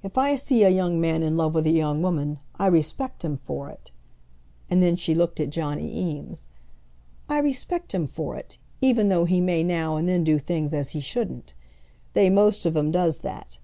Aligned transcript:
If 0.00 0.16
I 0.16 0.36
see 0.36 0.62
a 0.62 0.68
young 0.68 1.00
man 1.00 1.24
in 1.24 1.36
love 1.36 1.56
with 1.56 1.66
a 1.66 1.70
young 1.72 2.02
woman, 2.02 2.38
I 2.56 2.68
respect 2.68 3.24
him 3.24 3.34
for 3.34 3.68
it;" 3.68 3.90
and 4.70 4.80
then 4.80 4.94
she 4.94 5.12
looked 5.12 5.40
at 5.40 5.50
Johnny 5.50 5.98
Eames. 6.08 6.46
"I 7.28 7.38
respect 7.40 7.92
him 7.92 8.06
for 8.06 8.36
it, 8.36 8.58
even 8.80 9.08
though 9.08 9.24
he 9.24 9.40
may 9.40 9.64
now 9.64 9.96
and 9.96 10.08
then 10.08 10.22
do 10.22 10.38
things 10.38 10.72
as 10.72 10.92
he 10.92 11.00
shouldn't. 11.00 11.54
They 12.14 12.30
most 12.30 12.64
of 12.64 12.76
'em 12.76 12.92
does 12.92 13.18
that. 13.26 13.58